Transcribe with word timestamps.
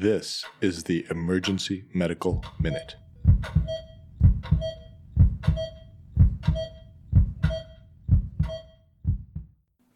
This 0.00 0.44
is 0.60 0.84
the 0.84 1.04
Emergency 1.10 1.86
Medical 1.92 2.44
Minute. 2.60 2.94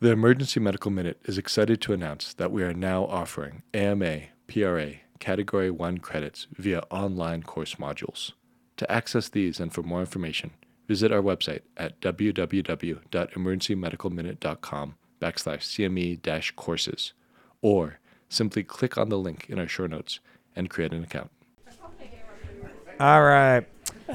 The 0.00 0.10
Emergency 0.10 0.58
Medical 0.58 0.90
Minute 0.90 1.20
is 1.26 1.38
excited 1.38 1.80
to 1.82 1.92
announce 1.92 2.34
that 2.34 2.50
we 2.50 2.64
are 2.64 2.74
now 2.74 3.04
offering 3.04 3.62
AMA, 3.72 4.22
PRA, 4.48 4.95
Category 5.20 5.70
1 5.70 5.98
credits 5.98 6.48
via 6.59 6.80
online 6.91 7.45
course 7.45 7.77
modules. 7.77 8.32
To 8.79 8.91
access 8.91 9.29
these 9.29 9.61
and 9.61 9.73
for 9.73 9.84
more 9.84 10.00
information, 10.00 10.50
visit 10.89 11.12
our 11.12 11.23
website 11.23 11.61
at 11.77 12.00
www.emergencymedicalminute.com 12.00 14.95
backslash 15.21 15.62
CME 15.62 16.57
courses 16.57 17.12
or 17.61 18.00
simply 18.32 18.62
click 18.62 18.96
on 18.96 19.08
the 19.08 19.18
link 19.18 19.46
in 19.48 19.58
our 19.58 19.68
show 19.68 19.86
notes 19.86 20.20
and 20.56 20.70
create 20.70 20.92
an 20.92 21.02
account. 21.04 21.30
All 22.98 23.23
right. 23.23 23.66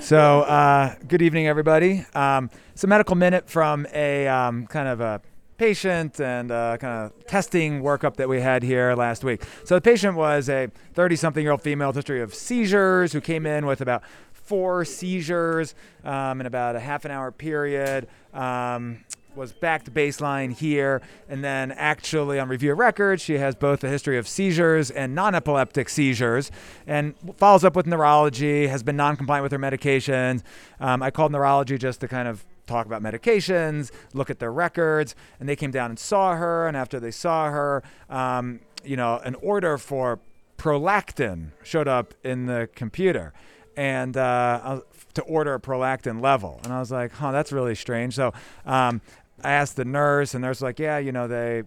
So, 0.01 0.41
uh, 0.41 0.95
good 1.07 1.21
evening, 1.21 1.47
everybody. 1.47 2.05
Um, 2.13 2.49
it's 2.73 2.83
a 2.83 2.87
medical 2.87 3.15
minute 3.15 3.49
from 3.49 3.87
a 3.93 4.27
um, 4.27 4.67
kind 4.67 4.87
of 4.87 5.01
a 5.01 5.21
patient 5.57 6.21
and 6.21 6.51
uh, 6.51 6.77
kind 6.77 7.05
of 7.05 7.25
testing 7.25 7.81
workup 7.81 8.15
that 8.17 8.29
we 8.29 8.39
had 8.39 8.61
here 8.61 8.93
last 8.95 9.23
week. 9.23 9.43
So, 9.63 9.75
the 9.75 9.81
patient 9.81 10.15
was 10.15 10.49
a 10.49 10.69
30 10.93 11.15
something 11.15 11.43
year 11.43 11.51
old 11.51 11.61
female 11.61 11.89
with 11.89 11.97
history 11.97 12.21
of 12.21 12.33
seizures 12.33 13.11
who 13.11 13.21
came 13.21 13.45
in 13.45 13.65
with 13.65 13.81
about 13.81 14.03
four 14.31 14.85
seizures 14.85 15.75
um, 16.03 16.39
in 16.39 16.47
about 16.47 16.75
a 16.75 16.79
half 16.79 17.05
an 17.05 17.11
hour 17.11 17.31
period. 17.31 18.07
Um, 18.33 19.03
was 19.37 19.53
back 19.53 19.83
to 19.85 19.91
baseline 19.91 20.51
here, 20.51 21.01
and 21.29 21.43
then 21.43 21.71
actually 21.71 22.39
on 22.39 22.49
review 22.49 22.73
of 22.73 22.79
records, 22.79 23.21
she 23.21 23.37
has 23.37 23.55
both 23.55 23.83
a 23.83 23.87
history 23.87 24.17
of 24.17 24.27
seizures 24.27 24.91
and 24.91 25.15
non-epileptic 25.15 25.87
seizures, 25.87 26.51
and 26.85 27.13
follows 27.37 27.63
up 27.63 27.75
with 27.75 27.85
neurology. 27.85 28.67
Has 28.67 28.83
been 28.83 28.97
non-compliant 28.97 29.43
with 29.43 29.51
her 29.51 29.59
medications. 29.59 30.43
Um, 30.79 31.01
I 31.01 31.11
called 31.11 31.31
neurology 31.31 31.77
just 31.77 32.01
to 32.01 32.07
kind 32.07 32.27
of 32.27 32.43
talk 32.65 32.85
about 32.85 33.01
medications, 33.01 33.91
look 34.13 34.29
at 34.29 34.39
their 34.39 34.51
records, 34.51 35.15
and 35.39 35.47
they 35.47 35.55
came 35.55 35.71
down 35.71 35.89
and 35.89 35.97
saw 35.97 36.35
her. 36.35 36.67
And 36.67 36.75
after 36.75 36.99
they 36.99 37.11
saw 37.11 37.49
her, 37.49 37.83
um, 38.09 38.59
you 38.83 38.97
know, 38.97 39.19
an 39.23 39.35
order 39.35 39.77
for 39.77 40.19
prolactin 40.57 41.51
showed 41.63 41.87
up 41.87 42.13
in 42.23 42.47
the 42.47 42.67
computer 42.75 43.31
and 43.77 44.17
uh, 44.17 44.81
to 45.13 45.21
order 45.23 45.53
a 45.53 45.59
prolactin 45.59 46.21
level. 46.21 46.59
And 46.63 46.73
I 46.73 46.79
was 46.79 46.91
like, 46.91 47.11
huh, 47.13 47.31
that's 47.31 47.51
really 47.51 47.75
strange. 47.75 48.15
So 48.15 48.33
um, 48.65 49.01
I 49.43 49.51
asked 49.51 49.75
the 49.75 49.85
nurse, 49.85 50.33
and 50.33 50.41
nurse 50.41 50.57
was 50.57 50.63
like, 50.63 50.79
yeah, 50.79 50.97
you 50.97 51.11
know, 51.11 51.27
they 51.27 51.63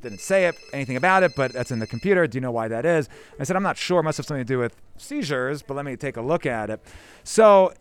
didn't 0.00 0.20
say 0.20 0.46
it, 0.46 0.56
anything 0.72 0.96
about 0.96 1.22
it, 1.22 1.34
but 1.34 1.52
that's 1.52 1.70
in 1.70 1.78
the 1.78 1.86
computer. 1.86 2.26
Do 2.26 2.36
you 2.36 2.40
know 2.40 2.50
why 2.50 2.68
that 2.68 2.86
is? 2.86 3.08
I 3.38 3.44
said, 3.44 3.56
I'm 3.56 3.62
not 3.62 3.76
sure. 3.76 4.00
It 4.00 4.04
must 4.04 4.16
have 4.18 4.26
something 4.26 4.44
to 4.44 4.52
do 4.52 4.58
with 4.58 4.76
seizures, 4.96 5.62
but 5.62 5.74
let 5.74 5.84
me 5.84 5.96
take 5.96 6.16
a 6.16 6.22
look 6.22 6.46
at 6.46 6.70
it. 6.70 6.80
So, 7.24 7.74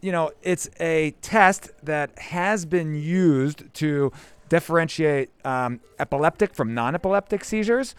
you 0.00 0.12
know, 0.12 0.30
it's 0.42 0.68
a 0.80 1.12
test 1.20 1.70
that 1.82 2.18
has 2.18 2.64
been 2.64 2.94
used 2.94 3.72
to 3.74 4.12
differentiate 4.48 5.30
um, 5.44 5.80
epileptic 5.98 6.54
from 6.54 6.74
non 6.74 6.94
epileptic 6.94 7.44
seizures. 7.44 7.94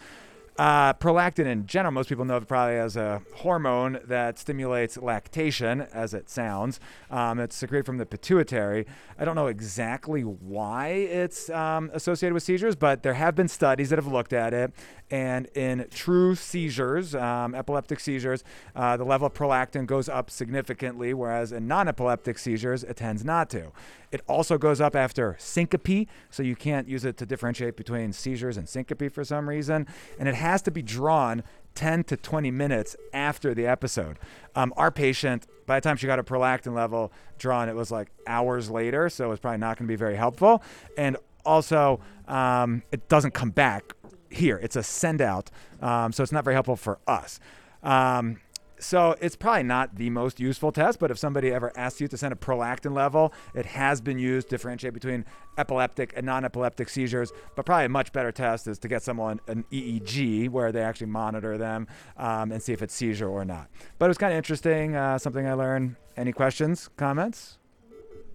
Uh, 0.60 0.92
prolactin 0.92 1.46
in 1.46 1.66
general, 1.66 1.90
most 1.90 2.10
people 2.10 2.26
know 2.26 2.36
it 2.36 2.46
probably 2.46 2.76
as 2.76 2.94
a 2.94 3.22
hormone 3.36 3.98
that 4.04 4.38
stimulates 4.38 4.98
lactation, 4.98 5.80
as 5.80 6.12
it 6.12 6.28
sounds. 6.28 6.78
Um, 7.10 7.40
it's 7.40 7.56
secreted 7.56 7.86
from 7.86 7.96
the 7.96 8.04
pituitary. 8.04 8.84
I 9.18 9.24
don't 9.24 9.36
know 9.36 9.46
exactly 9.46 10.20
why 10.20 10.88
it's 10.88 11.48
um, 11.48 11.90
associated 11.94 12.34
with 12.34 12.42
seizures, 12.42 12.76
but 12.76 13.02
there 13.02 13.14
have 13.14 13.34
been 13.34 13.48
studies 13.48 13.88
that 13.88 13.96
have 13.96 14.06
looked 14.06 14.34
at 14.34 14.52
it. 14.52 14.74
And 15.10 15.46
in 15.56 15.86
true 15.90 16.34
seizures, 16.34 17.14
um, 17.14 17.54
epileptic 17.54 17.98
seizures, 17.98 18.44
uh, 18.76 18.98
the 18.98 19.04
level 19.04 19.28
of 19.28 19.34
prolactin 19.34 19.86
goes 19.86 20.10
up 20.10 20.30
significantly, 20.30 21.14
whereas 21.14 21.52
in 21.52 21.66
non 21.66 21.88
epileptic 21.88 22.38
seizures, 22.38 22.84
it 22.84 22.96
tends 22.96 23.24
not 23.24 23.48
to. 23.50 23.72
It 24.12 24.22
also 24.26 24.58
goes 24.58 24.80
up 24.80 24.96
after 24.96 25.36
syncope, 25.38 26.08
so 26.30 26.42
you 26.42 26.56
can't 26.56 26.88
use 26.88 27.04
it 27.04 27.16
to 27.18 27.26
differentiate 27.26 27.76
between 27.76 28.12
seizures 28.12 28.56
and 28.56 28.68
syncope 28.68 29.12
for 29.12 29.24
some 29.24 29.48
reason. 29.48 29.86
And 30.18 30.28
it 30.28 30.34
has 30.34 30.49
to 30.62 30.70
be 30.70 30.82
drawn 30.82 31.42
10 31.74 32.04
to 32.04 32.16
20 32.16 32.50
minutes 32.50 32.96
after 33.12 33.54
the 33.54 33.66
episode. 33.66 34.18
Um, 34.54 34.72
our 34.76 34.90
patient, 34.90 35.46
by 35.66 35.78
the 35.78 35.84
time 35.84 35.96
she 35.96 36.06
got 36.06 36.18
a 36.18 36.22
prolactin 36.22 36.74
level 36.74 37.12
drawn, 37.38 37.68
it 37.68 37.74
was 37.74 37.90
like 37.90 38.10
hours 38.26 38.70
later, 38.70 39.08
so 39.08 39.26
it 39.26 39.28
was 39.28 39.40
probably 39.40 39.58
not 39.58 39.78
going 39.78 39.86
to 39.86 39.92
be 39.92 39.96
very 39.96 40.16
helpful. 40.16 40.62
And 40.96 41.16
also, 41.44 42.00
um, 42.28 42.82
it 42.92 43.08
doesn't 43.08 43.32
come 43.32 43.50
back 43.50 43.94
here. 44.30 44.58
It's 44.62 44.76
a 44.76 44.82
send 44.82 45.22
out, 45.22 45.50
um, 45.80 46.12
so 46.12 46.22
it's 46.22 46.32
not 46.32 46.44
very 46.44 46.54
helpful 46.54 46.76
for 46.76 46.98
us. 47.06 47.40
Um, 47.82 48.40
so 48.80 49.14
it's 49.20 49.36
probably 49.36 49.62
not 49.62 49.96
the 49.96 50.10
most 50.10 50.40
useful 50.40 50.72
test, 50.72 50.98
but 50.98 51.10
if 51.10 51.18
somebody 51.18 51.52
ever 51.52 51.72
asks 51.76 52.00
you 52.00 52.08
to 52.08 52.16
send 52.16 52.32
a 52.32 52.36
prolactin 52.36 52.94
level, 52.94 53.32
it 53.54 53.66
has 53.66 54.00
been 54.00 54.18
used 54.18 54.48
to 54.48 54.56
differentiate 54.56 54.94
between 54.94 55.24
epileptic 55.58 56.12
and 56.16 56.26
non-epileptic 56.26 56.88
seizures. 56.88 57.32
But 57.54 57.66
probably 57.66 57.86
a 57.86 57.88
much 57.88 58.12
better 58.12 58.32
test 58.32 58.66
is 58.66 58.78
to 58.80 58.88
get 58.88 59.02
someone 59.02 59.40
an 59.46 59.64
EEG 59.70 60.48
where 60.48 60.72
they 60.72 60.82
actually 60.82 61.08
monitor 61.08 61.58
them 61.58 61.86
um, 62.16 62.52
and 62.52 62.62
see 62.62 62.72
if 62.72 62.82
it's 62.82 62.94
seizure 62.94 63.28
or 63.28 63.44
not. 63.44 63.68
But 63.98 64.06
it 64.06 64.08
was 64.08 64.18
kind 64.18 64.32
of 64.32 64.38
interesting, 64.38 64.96
uh, 64.96 65.18
something 65.18 65.46
I 65.46 65.52
learned. 65.52 65.96
Any 66.16 66.32
questions, 66.32 66.88
comments? 66.96 67.58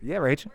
Yeah, 0.01 0.17
Rachel. 0.17 0.51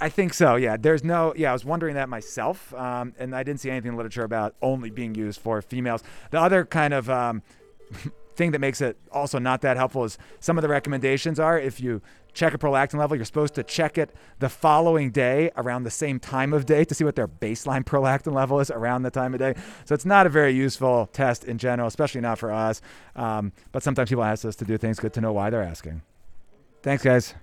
I 0.00 0.08
think 0.08 0.32
so. 0.32 0.54
Yeah, 0.54 0.76
there's 0.76 1.02
no. 1.02 1.34
Yeah, 1.36 1.50
I 1.50 1.52
was 1.52 1.64
wondering 1.64 1.96
that 1.96 2.08
myself, 2.08 2.72
um, 2.74 3.14
and 3.18 3.34
I 3.34 3.42
didn't 3.42 3.60
see 3.60 3.70
anything 3.70 3.92
in 3.92 3.96
literature 3.96 4.22
about 4.22 4.54
only 4.62 4.90
being 4.90 5.14
used 5.14 5.40
for 5.40 5.60
females. 5.60 6.04
The 6.30 6.40
other 6.40 6.64
kind 6.64 6.94
of 6.94 7.10
um, 7.10 7.42
thing 8.36 8.52
that 8.52 8.60
makes 8.60 8.80
it 8.80 8.96
also 9.10 9.38
not 9.38 9.62
that 9.62 9.76
helpful 9.76 10.04
is 10.04 10.16
some 10.38 10.56
of 10.56 10.62
the 10.62 10.68
recommendations 10.68 11.40
are 11.40 11.58
if 11.58 11.80
you 11.80 12.00
check 12.32 12.54
a 12.54 12.58
prolactin 12.58 12.98
level, 12.98 13.16
you're 13.16 13.24
supposed 13.24 13.54
to 13.54 13.64
check 13.64 13.98
it 13.98 14.14
the 14.38 14.48
following 14.48 15.10
day 15.10 15.50
around 15.56 15.82
the 15.82 15.90
same 15.90 16.20
time 16.20 16.52
of 16.52 16.64
day 16.64 16.84
to 16.84 16.94
see 16.94 17.04
what 17.04 17.16
their 17.16 17.26
baseline 17.26 17.84
prolactin 17.92 18.32
level 18.32 18.60
is 18.60 18.70
around 18.70 19.02
the 19.02 19.10
time 19.10 19.34
of 19.34 19.40
day. 19.40 19.54
So 19.84 19.94
it's 19.94 20.04
not 20.06 20.24
a 20.24 20.30
very 20.30 20.52
useful 20.52 21.08
test 21.12 21.44
in 21.44 21.58
general, 21.58 21.88
especially 21.88 22.20
not 22.20 22.38
for 22.38 22.52
us. 22.52 22.80
Um, 23.16 23.52
but 23.72 23.82
sometimes 23.82 24.08
people 24.08 24.24
ask 24.24 24.44
us 24.44 24.56
to 24.56 24.64
do 24.64 24.78
things. 24.78 25.00
Good 25.00 25.12
to 25.14 25.20
know 25.20 25.32
why 25.32 25.50
they're 25.50 25.62
asking. 25.62 26.02
Thanks, 26.82 27.02
guys. 27.02 27.34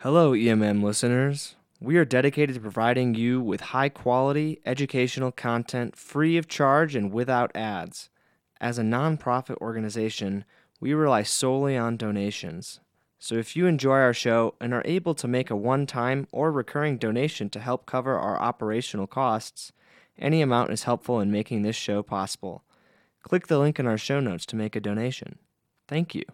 Hello, 0.00 0.32
EMM 0.32 0.82
listeners. 0.82 1.56
We 1.80 1.96
are 1.96 2.04
dedicated 2.04 2.54
to 2.56 2.60
providing 2.60 3.14
you 3.14 3.40
with 3.40 3.60
high 3.60 3.88
quality 3.88 4.60
educational 4.66 5.30
content 5.30 5.96
free 5.96 6.36
of 6.36 6.48
charge 6.48 6.96
and 6.96 7.12
without 7.12 7.54
ads. 7.54 8.10
As 8.60 8.78
a 8.78 8.82
nonprofit 8.82 9.56
organization, 9.58 10.44
we 10.80 10.94
rely 10.94 11.22
solely 11.22 11.76
on 11.76 11.96
donations. 11.96 12.80
So 13.18 13.34
if 13.34 13.56
you 13.56 13.66
enjoy 13.66 13.98
our 13.98 14.14
show 14.14 14.54
and 14.60 14.72
are 14.72 14.82
able 14.84 15.14
to 15.16 15.28
make 15.28 15.50
a 15.50 15.56
one 15.56 15.86
time 15.86 16.28
or 16.30 16.52
recurring 16.52 16.98
donation 16.98 17.50
to 17.50 17.60
help 17.60 17.86
cover 17.86 18.16
our 18.16 18.40
operational 18.40 19.06
costs, 19.06 19.72
any 20.18 20.40
amount 20.40 20.70
is 20.70 20.84
helpful 20.84 21.20
in 21.20 21.30
making 21.30 21.62
this 21.62 21.76
show 21.76 22.02
possible. 22.02 22.64
Click 23.22 23.48
the 23.48 23.58
link 23.58 23.78
in 23.78 23.86
our 23.86 23.98
show 23.98 24.20
notes 24.20 24.46
to 24.46 24.56
make 24.56 24.76
a 24.76 24.80
donation. 24.80 25.38
Thank 25.88 26.14
you. 26.14 26.24